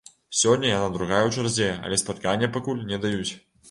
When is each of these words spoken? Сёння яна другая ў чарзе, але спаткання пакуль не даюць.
Сёння 0.37 0.71
яна 0.71 0.87
другая 0.95 1.21
ў 1.27 1.35
чарзе, 1.37 1.69
але 1.85 2.03
спаткання 2.07 2.53
пакуль 2.61 2.87
не 2.93 2.97
даюць. 3.07 3.33